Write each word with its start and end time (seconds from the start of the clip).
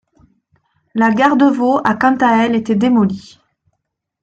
La 0.95 1.11
gare 1.11 1.37
de 1.37 1.45
Vaux 1.45 1.79
a 1.83 1.93
quant 1.93 2.15
à 2.21 2.43
elle 2.43 2.55
été 2.55 2.73
démolie. 2.73 3.37